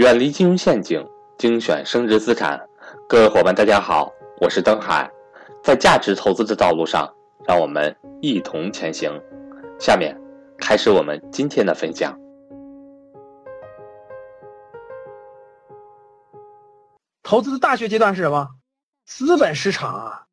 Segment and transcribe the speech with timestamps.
[0.00, 2.58] 远离金融陷阱，精选升值资产。
[3.06, 5.06] 各位伙伴，大家好，我是登海，
[5.62, 7.14] 在价值投资的道路上，
[7.46, 9.12] 让我们一同前行。
[9.78, 10.18] 下面
[10.56, 12.18] 开始我们今天的分享。
[17.22, 18.48] 投资的大学阶段是什么？
[19.04, 20.26] 资本市场啊，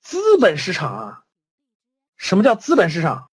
[0.00, 1.24] 资本市场啊，
[2.16, 3.28] 什么叫资本市场？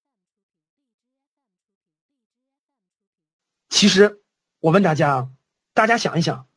[3.70, 4.23] 其实。
[4.64, 5.30] 我问大家啊，
[5.74, 6.48] 大家想一想，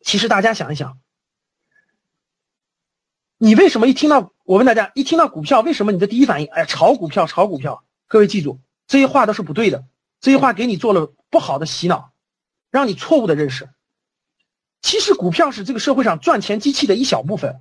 [0.00, 0.98] 其实大家想一想，
[3.36, 7.84] 你为什么一听到我问大家一听到股票，为什么你的第一反应，哎，炒股票，炒股票？
[8.08, 9.84] 各位记住，这些话都是不对的，
[10.22, 12.14] 这些话给你做了不好的洗脑，
[12.70, 13.68] 让你错误的认识。
[14.80, 17.60] 其实股票是这个社会上赚钱机器的一小部分。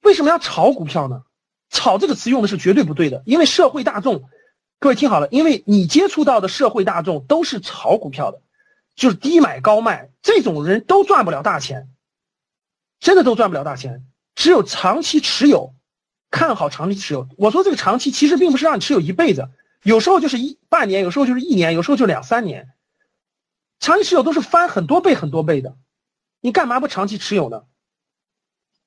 [0.00, 1.22] 为什么要炒股票呢？
[1.68, 4.28] 炒这个词用的是绝对不对的，因为社会大众。
[4.82, 8.42] 各位听好了，因为你接触到的社会大众都是炒股票的，
[8.96, 11.88] 就是低买高卖，这种人都赚不了大钱，
[12.98, 14.04] 真的都赚不了大钱。
[14.34, 15.72] 只有长期持有，
[16.32, 17.28] 看好长期持有。
[17.38, 19.48] 我说这个长期其实并不是让你持有一辈子，
[19.84, 22.70] 有时候就是一半年，有时候就是一年，有时候就两三年。
[23.78, 25.76] 长期持有都是翻很多倍很多倍的，
[26.40, 27.62] 你干嘛不长期持有呢？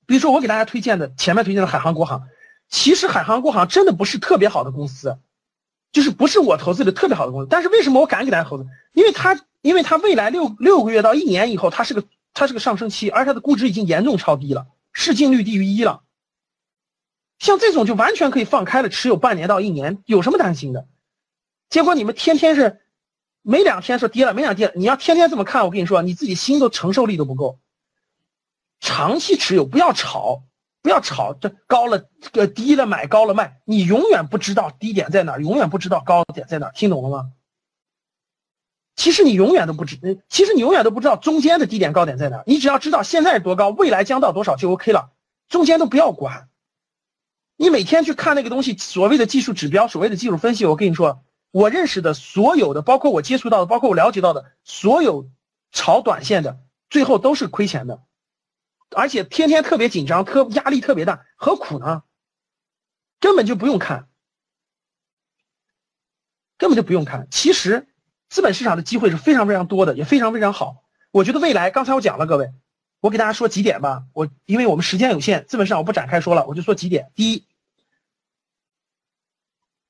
[0.05, 2.27] 比如说我给大家推荐的前面推荐的海航、国航，
[2.67, 5.17] 其实海航、国航真的不是特别好的公司。
[5.95, 8.67] 就是不是我投资的特别好的公司，但是为什么我敢给大家投资？
[8.91, 16.03] 因为它，因为它未来六六个月到一年以后，它是个它是个上升期，而它的估值已经严重超低了，市净率低于一了。
[17.39, 20.85] 像这种就完全可以放开了持有半年到一年，有什么担心的？
[21.69, 22.81] 结果你们天天是
[23.41, 27.57] 没两天说跌了，没两天，你要天天这么看，我跟你说，你自己心都承受力都不够。
[28.81, 30.43] 长期持有，不要炒。
[30.85, 37.31] 不要炒，这高了，呃低了买，高了卖，你永远不知道低点在哪，永远不知道高点在哪，听懂了吗？
[38.95, 45.09] 其实你永远都不知，其实你永远都不知道中间的低点高点在哪，你只要知道现在多高，未来将到多少就 OK 了，
[45.49, 46.49] 中间都不要管。
[47.57, 55.31] 你每天去看那个东西，所谓的技术指标，所谓的技术分析，我跟你说，我认识的所有的，包括我接触到的，包括我了解到的所有
[55.71, 56.59] 炒短线的，
[56.91, 58.03] 最后都是亏钱的。
[58.91, 62.03] 而且天天特别紧张，特压力特别大，何苦呢？
[63.19, 64.07] 根本就不用看，
[66.57, 67.27] 根本就不用看。
[67.31, 67.87] 其实，
[68.29, 70.83] 资本市场的机会是非常非常多的，也非常非常好。
[71.11, 72.51] 我觉得未来，刚才我讲了，各位，
[72.99, 74.03] 我给大家说几点吧。
[74.13, 77.11] 我因为我们时间有限，资本市场我不展开说了，我就说几点。
[77.15, 77.47] 第一，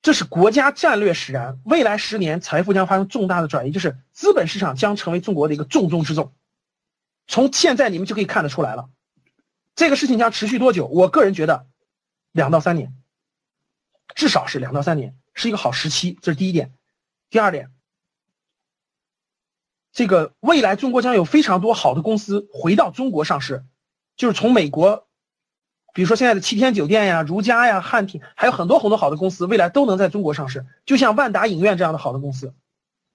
[0.01, 6.33] 这是国家战略使然，未来十年财富将发生重大的转移，就是资本市场将成为中国的一个重中之重。
[7.27, 8.89] 从现在你们就可以看得出来了。
[9.75, 10.85] 这个事情将持续多久？
[10.87, 11.67] 我个人觉得，
[12.31, 12.93] 两到三年，
[14.15, 16.17] 至少是两到三年，是一个好时期。
[16.21, 16.71] 这是第一点。
[17.29, 17.71] 第二点，
[19.91, 23.65] 这个未来中国将有非常多好的公司回到中国上市，
[24.15, 25.07] 就是从美国，
[25.93, 30.65] 比如说现在的七天酒店呀、如家呀、汉庭，还有很多很多好的公司，未来都能在中国上市。
[30.85, 32.53] 就像万达影院这样的好的公司，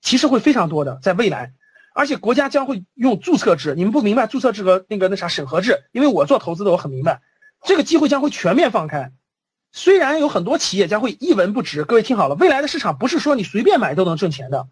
[0.03, 1.55] 其实会非常多的，在未来。
[1.95, 7.21] 而且国家将会用注册制，你们不明白注册制和那个那啥审核制，因为我做投资的我很明白，
[7.65, 9.13] 这个机会将会全面放开。
[9.73, 14.69] 虽然有很多企业将会一文不值，各位听好了，未来的市场不是说你随便买都能挣钱的，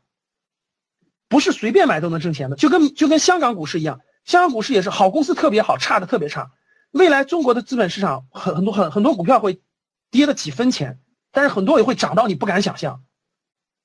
[1.29, 6.51] 不是随便买都能挣钱的，就跟就跟香港股市一样，香港股市也是好公司特别好，差的特别差。
[6.91, 9.61] 未来中国的资本市场很很多很很多股票会
[10.11, 10.99] 跌了几分钱，
[11.31, 13.03] 但是很多也会涨到你不敢想象，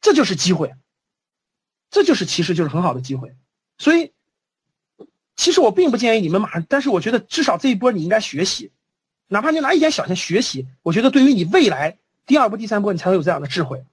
[0.02, 0.74] 这就是机会。
[1.94, 3.36] 这就是其实就是很好的机会，
[3.78, 4.12] 所以
[5.36, 8.72] 其实我并不建议你们马上，但是我觉得至少这一波你应该学习，
[9.28, 13.86] 哪怕你拿一点小钱学习，我觉得对于你未来第二波、第三波，你才会有这样的智慧。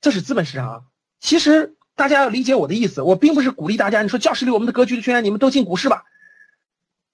[0.00, 0.82] 这是资本市场啊。
[1.18, 6.04] 其实大家要理解我的意思，我并不是鼓励大家，你说教室里我们的格局的圈，你们都进股市吧。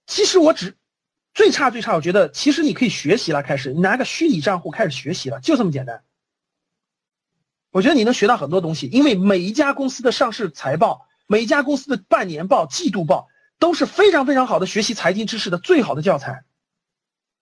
[0.06, 0.76] 其实我只
[1.32, 6.02] 最差最差，我觉得其实你可以学习了，开始你拿个虚拟账户开始学习了，就这么简单。
[7.70, 13.28] 我觉得你能学到很多东西，因为每一家公司的上市财报、每一家公司的半年报、季度报
[13.58, 16.44] 都是非常非常好的学习财经知识的最好的教材。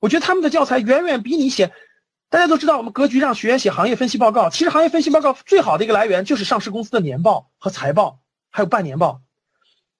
[0.01, 1.73] 我觉得他们的教材远远比你写。
[2.31, 8.21] 大家都知道，我们格局让学员写行业分析报告，其实行业分析报告最好的一个来源就是上市公司的年报和财报，
[8.51, 9.23] 还有半年报。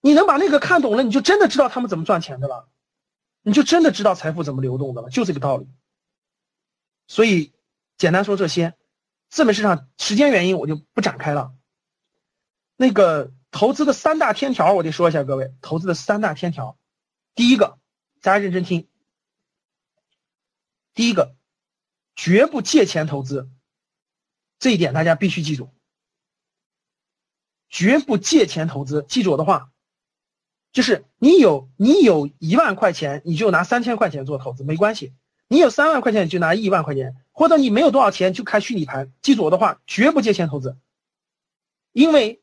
[0.03, 2.69] 你能把那个看懂了，你就真的知道他们怎么赚钱的了，
[3.43, 5.69] 你就真的知道财富怎么流动的了，就这个道理。
[7.07, 7.55] 所以，
[7.97, 8.75] 简单说这些。
[9.31, 11.53] 资本市场时间原因我就不展开了。
[12.77, 16.79] 那个投资的三大天条我得说一下，各位投资的三大天条，
[17.35, 17.79] 第一个，
[18.23, 18.89] 大家认真听。
[20.95, 21.37] 第一个，
[22.17, 23.49] 绝不借钱投资，
[24.59, 25.71] 这一点大家必须记住，
[27.69, 29.05] 绝不借钱投资。
[29.09, 29.71] 记住我的话，
[30.73, 35.15] 就是你有你有一万块钱，你就拿三千块钱做投资，没关系。
[35.47, 39.13] 你有三万块钱，你就拿一万块钱，或者你没有多少钱就开虚拟盘。
[39.23, 40.77] 记住我的话，绝不借钱投资，
[41.93, 42.43] 因为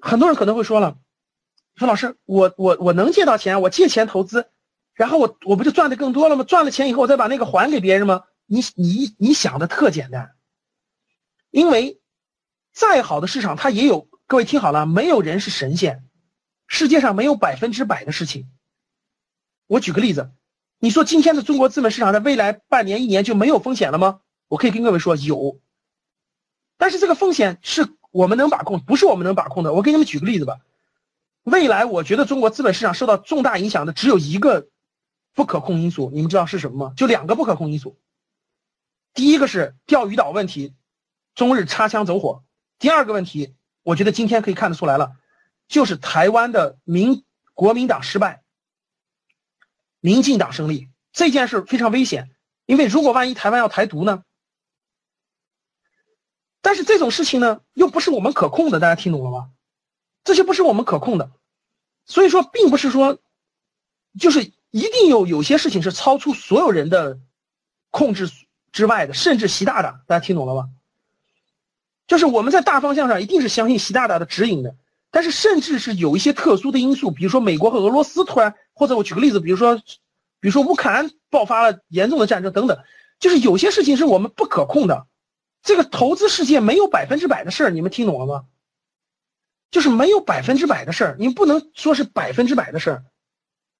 [0.00, 0.96] 很多人可能会说了，
[1.76, 4.48] 说老师，我我我能借到钱，我借钱投资，
[4.94, 6.44] 然后我我不就赚的更多了吗？
[6.44, 8.24] 赚了钱以后，我再把那个还给别人吗？
[8.46, 10.34] 你你你想的特简单，
[11.50, 12.00] 因为
[12.72, 16.08] 再好的市场它也有，各位听好了，没有人是神仙，
[16.66, 18.48] 世界上没有百分之百的事情。
[19.66, 20.32] 我举个例子。
[20.84, 24.20] 你说今天的中国资本市场在未来半年、一年就没有风险了吗？
[24.48, 25.58] 我可以跟各位说有，
[26.76, 29.72] 但是这个风险是我们能把控，不是我们能把控的。
[29.72, 30.58] 我给你们举个例子吧。
[31.42, 34.68] 未来我觉得中国资本市场受到重大影响的只有一个
[35.34, 36.92] 不可控因素，你们知道是什么吗？
[36.98, 37.96] 就两个不可控因素。
[39.14, 40.74] 第一个是钓鱼岛问题，
[41.34, 42.42] 中日擦枪走火；
[42.78, 43.54] 第二个问题，
[43.84, 45.12] 我觉得今天可以看得出来了，
[45.66, 48.43] 就是台湾的民国民党失败。
[50.04, 52.28] 民进党胜利这件事非常危险，
[52.66, 54.22] 因为如果万一台湾要台独呢？
[56.60, 59.50] 但是这种事情呢，又不是我们可控的，大家听懂了吗？
[60.22, 61.30] 这些不是我们可控的，
[62.04, 63.18] 所以说，并不是说，
[64.20, 67.18] 就是一定有有些事情是超出所有人的
[67.90, 68.30] 控制
[68.72, 70.68] 之外的，甚至习大大，大家听懂了吗？
[72.06, 74.76] 就是我们在大方向上一定是相信习大大的指引的。
[75.14, 82.82] 但是，甚至是有一些特殊的因素，比如说美国和俄罗斯突然，或者我举个例子，比如说，比如说乌克兰爆发了严重的战争等等，
[83.20, 85.06] 就是有些事情是我们不可控的。
[85.62, 88.46] 这个投资世界没有百分之百的事儿，你们听懂了吗？
[89.70, 93.04] 就是没有百分之百的事儿，你不能说是百分之百的事儿。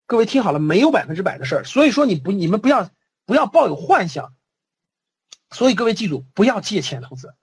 [0.06, 2.88] 各位听好了，没有百分之百的事儿，所以说你不，你们不要
[3.26, 4.32] 不要抱有幻想。
[5.50, 7.34] 所以各位记住，不要借钱投资。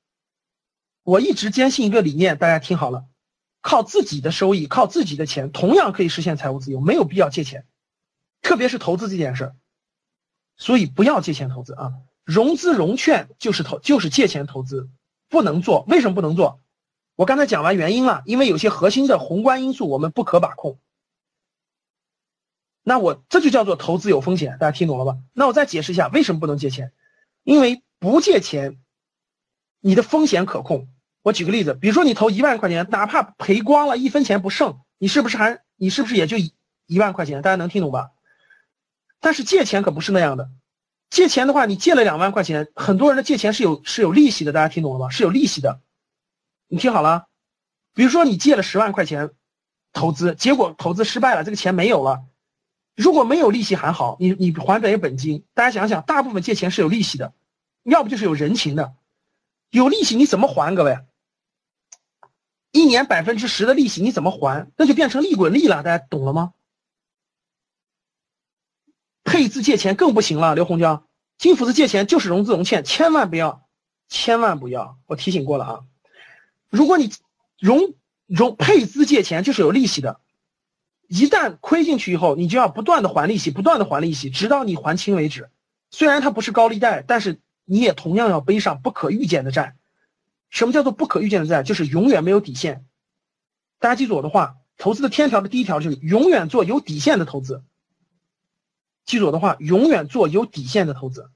[1.03, 3.03] 我一直坚信一个理念，大家听好了。
[3.61, 7.65] 靠自己的收益，靠自己的钱，同样可以实现财务自由，没有必要借钱，
[8.41, 9.55] 特别是投资这件事儿，
[10.57, 11.93] 所以不要借钱投资啊！
[12.23, 14.89] 融资融券就是投，就是借钱投资，
[15.29, 15.85] 不能做。
[15.87, 16.59] 为什么不能做？
[17.15, 20.79] 我刚才讲完原因了，因为有些核心的宏观因素我们不可把控。
[22.83, 25.19] 那我这就叫做投资有风险，大家听懂了吧？
[25.33, 26.93] 那我再解释一下为什么不能借钱，
[27.43, 28.79] 因为不借钱，
[29.81, 30.87] 你的风险可控。
[31.23, 37.41] 我举个例子，比如说你投一万块钱，哪怕赔光了，一分钱不剩，你是不是还你是不是也就一万块钱？
[37.41, 38.11] 大家能听懂吧？
[39.19, 40.49] 但是借钱可不是那样的，
[41.11, 45.09] 借钱的话，你借了两万块钱，很多人的借钱是有是有利息的，大家听懂了吗？
[45.09, 45.79] 是有利息的。
[46.67, 47.27] 你听好了，
[47.93, 49.29] 比如说你借了十万块钱
[49.93, 52.23] 投资，结果投资失败了，这个钱没有了。
[52.95, 55.45] 如果没有利息还好，你你还本本金。
[55.53, 57.33] 大家想想，大部分借钱是有利息的，
[57.83, 58.93] 要不就是有人情的，
[59.69, 60.73] 有利息你怎么还？
[60.75, 60.97] 各位？
[62.71, 64.71] 一年百分之十的利息你怎么还？
[64.77, 66.53] 那就变成利滚利了，大家懂了吗？
[69.23, 71.07] 配资借钱更不行了，刘洪江，
[71.37, 73.67] 金斧子借钱就是融资融券，千万不要，
[74.07, 75.79] 千万不要，我提醒过了啊！
[76.69, 77.11] 如果你
[77.59, 77.95] 融
[78.25, 80.19] 融配资借钱就是有利息的，
[81.07, 85.49] 一旦亏进去以后，你就要不断的还利息，不断的还利息，直到你还清为止。
[85.91, 89.75] 虽然它不是高利贷，但是你也同样要背上不可预见的债。
[90.51, 91.63] 什么叫做不可预见的债？
[91.63, 92.85] 就是永远没有底线。
[93.79, 97.63] 大家记住我的话，投资的天条的第一条就是永远做有底线的投资。
[99.05, 101.31] 记住我的话，永远做有底线的投资。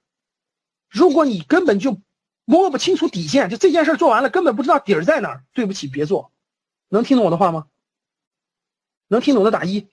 [0.89, 1.99] 如果你根本就
[2.43, 6.31] 摸不清楚底线，就这件事做完了根本不知道底儿在哪儿，对不起，别做。
[6.89, 7.67] 能听懂我的话吗？
[9.07, 9.89] 能听懂的打一。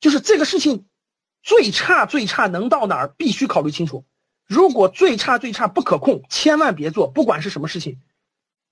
[0.00, 0.86] 就是这个事情
[1.42, 4.06] 最差最差能到哪儿，必须考虑清楚。
[4.48, 8.00] 如果最差最差不可控，千万别做，不管是什么事情，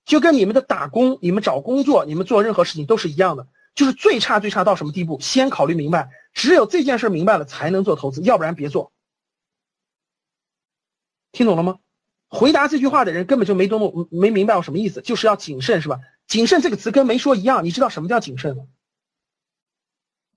[0.05, 8.91] 就跟你们的打工、你们找工作、你们做任何事情都是一样的，就是最差最差到什么地步，先考虑明白，只有这件事明白了才能做投资，要不然别做。
[11.31, 11.77] 听懂了吗？
[12.27, 15.99] 回答这句话的人根本就没多么没明白我什么意思，就是要谨慎，是吧？
[16.25, 18.63] 谨慎这个词跟没说一样，你知道什么叫谨慎吗？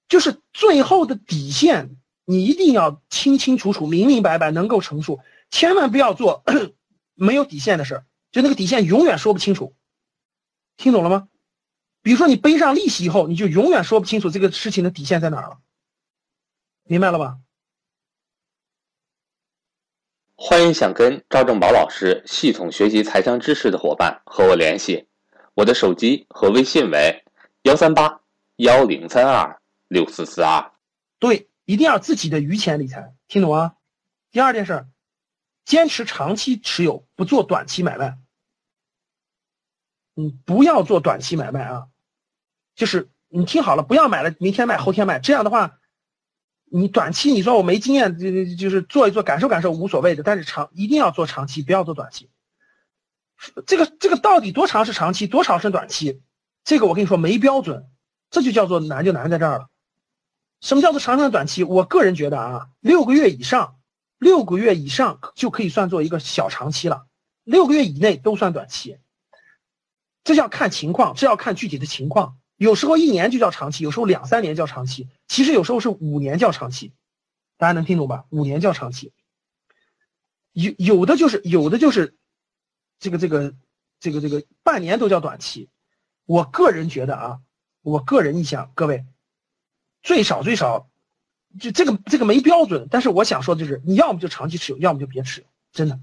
[0.07, 1.97] 就是最后的底线。
[2.31, 5.19] 你一定要清清楚楚、明明白白，能够陈述，
[5.51, 6.45] 千万不要做
[7.17, 8.07] 没有底线的事儿。
[8.31, 9.75] 就那个底线永远说不清楚，
[10.77, 11.27] 听懂了吗？
[12.03, 15.59] 比如说你背上利息以后，你就永远说不清楚这个事情的底线在哪儿了，
[16.85, 17.39] 明白了吧？
[20.37, 25.09] 欢迎想跟赵正宝老师系统学习财商知识的伙伴和我联系，
[25.55, 27.25] 我的手机和微信为
[27.63, 28.21] 幺三八
[28.59, 30.73] 幺零三二六四四二。
[31.19, 31.50] 对。
[31.71, 33.77] 一定要自己的余钱理财，听懂啊？
[34.33, 34.89] 第二件事，
[35.65, 38.19] 坚持长期持有，不做短期买卖。
[40.17, 41.87] 嗯，不要做短期买卖啊，
[42.75, 45.79] 就是你听好了，不要买了，明天卖，后天卖，这样的话，
[46.65, 52.29] 你短期你说我没经验，就就是做一做，感受感受无所谓的，但是长一定要做长期，不要做短期。
[53.65, 56.21] 这个这个到底多长是长期，多长是短期？
[56.65, 57.89] 这个我跟你说没标准，
[58.29, 59.71] 这就叫做难就难在这儿了。
[60.61, 61.65] 什么叫做长长短期？
[61.65, 63.79] 我个人觉得啊，六个月以上，
[64.19, 67.07] 六个月以上就可以算作一个小长期了，
[67.45, 68.99] 六个月以内都算短期。
[70.23, 72.37] 这要看情况，这要看具体的情况。
[72.57, 76.93] 有时候一年就叫长期，有时候两三年叫长期，其实有时候是五年叫长期。
[77.57, 78.27] 大家能听懂吧？
[78.29, 79.13] 五年叫长期。
[80.53, 82.17] 有有的就是有的就是
[82.99, 83.55] 这个这个
[83.99, 85.71] 这个这个半年都叫短期。
[86.27, 87.41] 我个人觉得啊，
[87.81, 89.07] 我个人意向，各位
[90.03, 90.89] 最少最少
[91.59, 95.99] 就这个这个没标准，但是我想说的就是，你要么就长期持有，要么就别持有，真的。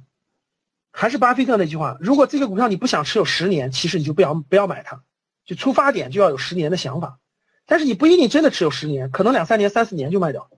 [0.91, 5.03] 还是巴菲特那句话，如果这个股票你不想持有十年，其实你就不要不要买它，
[5.45, 7.19] 就出发点就要有十年的想法。
[7.65, 10.49] 但是你不一定真的持有十年，可能两三年、三四年就卖掉。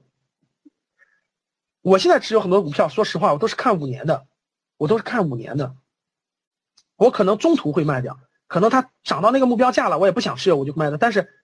[1.82, 4.28] 我现在持有很多股票，说实话，我都是看五年的，
[4.78, 5.76] 我都是看五年的。
[6.96, 10.98] 我可能中途会卖掉，可能它涨到那个目标价了，我也不想持有，我就卖了。
[10.98, 11.39] 但是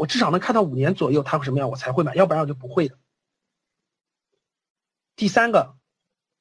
[0.00, 2.96] 我至少能看到五年左右它会什么样，我才会买，要不然我就不会的。
[5.16, 5.74] 第三个。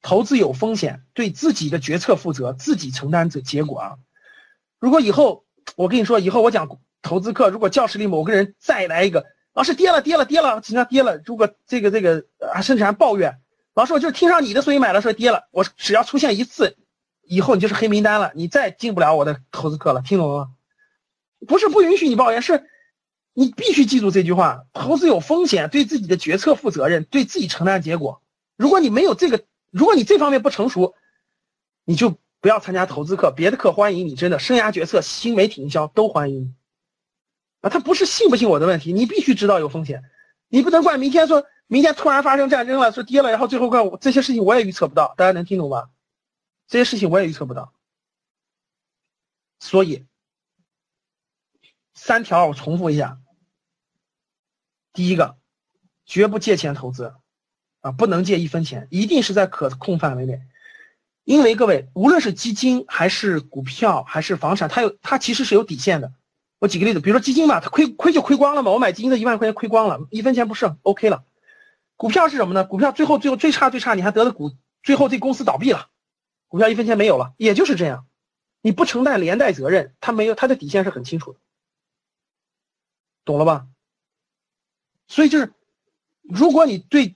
[0.02, 3.98] 投资有风险，对自己的决策负责，自己承担这结果啊！
[4.80, 11.22] 如果以后我跟你说，以后我讲投资课，如果教室里某个人再来一个，老师跌了跌了跌了，经常跌了。
[11.26, 13.42] 如果这个这个啊，甚至还抱怨，
[13.74, 16.78] 老师我就是听上你的所以买了，说跌了，我只要出现一次，
[17.24, 20.52] 以后你就是黑名单了，你再进不了我的投资课了，听懂了吗？
[21.46, 22.70] 不是不允许你抱怨，是
[23.34, 28.22] 你必须记住这句话：投资有风险，对自己的决策负责任，对自己承担结果。
[28.56, 29.46] 如果你没有这个。
[29.72, 30.96] 如果你这方面不成熟，
[31.86, 36.54] 你就不要参加投资课，别的课欢迎你，真的，生涯决策、新媒体营销都欢迎你。
[37.62, 40.02] 啊，他不是信不信我的问题，你必须知道有风险，
[40.48, 45.92] 你不能怪明天说明天突然发生战争了，说跌了，然后最后怪我这些事情我也预测不到，大家能听懂吧？
[46.68, 47.72] 这些事情我也预测不到，
[49.60, 50.08] 所以
[52.02, 53.20] 三条我重复一下，
[54.94, 55.36] 第一个，
[56.06, 57.14] 绝不借钱投资。
[57.82, 60.42] 啊，不能借一分钱，一定是在可控范围内。
[61.26, 66.14] 因为各位，无论是基金还是股票还是房产，它有它其实是有底线的。
[66.58, 68.72] 我举个例子，比如说基金吧，它亏亏就亏光了嘛。
[68.72, 71.26] 我买基金的一万块钱亏光了，一分钱不剩，OK 了。
[71.98, 72.64] 股票是什么呢？
[72.64, 74.54] 股票最后最后最差最差，你还得了股，
[74.84, 75.88] 最后这公司倒闭了，
[76.48, 78.08] 股票一分钱没有了，也就是这样。
[78.62, 81.40] 你不承担连带责任，它没有它的底线是很清楚的，
[83.30, 83.68] 懂了吧？
[85.08, 85.54] 所以就是，
[86.24, 87.16] 如果你对。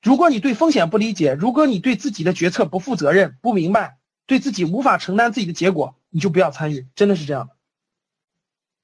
[0.00, 7.56] 如果你对风险不理解，如果你对自己的决策不负责任、不明白，对自己无法承担自己的结果，你就不要参与，真的是这样的，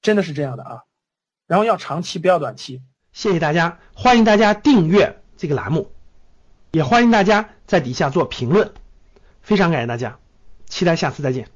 [0.01, 0.83] 真的是这样的啊。
[1.47, 2.81] 然后要长期，不要短期。
[3.13, 5.89] 谢谢大家，欢迎大家订阅这个栏目，
[6.71, 8.73] 也欢迎大家在底下做评论，
[9.41, 10.19] 非常感谢大家，
[10.67, 11.54] 期待下次再见。